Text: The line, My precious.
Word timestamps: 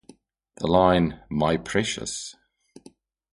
The 0.55 0.65
line, 0.65 1.21
My 1.29 1.57
precious. 1.57 2.35